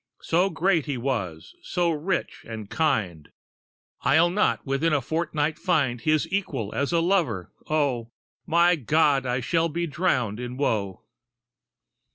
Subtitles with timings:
[0.23, 3.29] So great he was, so rich and kind,
[4.01, 7.51] I'll not within a fortnight find His equal as a lover.
[7.69, 8.09] O,
[8.47, 9.27] My God!
[9.27, 11.03] I shall be drowned in woe!"